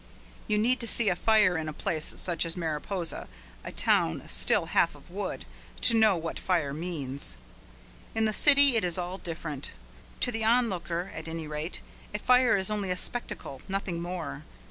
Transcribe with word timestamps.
You 0.47 0.57
need 0.57 0.79
to 0.79 0.87
see 0.87 1.09
a 1.09 1.15
fire 1.15 1.55
in 1.57 1.69
a 1.69 1.73
place 1.73 2.15
such 2.17 2.43
as 2.43 2.57
Mariposa, 2.57 3.27
a 3.63 3.71
town 3.71 4.23
still 4.29 4.65
half 4.73 4.95
of 4.95 5.11
wood, 5.11 5.45
to 5.81 5.93
know 5.93 6.15
what 6.17 6.39
fire 6.39 6.73
means. 6.73 7.37
In 8.15 8.25
the 8.25 8.33
city 8.33 8.75
it 8.77 8.83
is 8.83 8.97
all 8.97 9.19
different. 9.19 9.69
To 10.21 10.31
the 10.31 10.43
onlooker, 10.43 11.11
at 11.13 11.27
any 11.27 11.45
rate, 11.45 11.81
a 12.15 12.17
fire 12.17 12.57
is 12.57 12.71
only 12.71 12.89
a 12.89 12.97
spectacle, 12.97 13.61
nothing 13.69 14.01
more. 14.01 14.41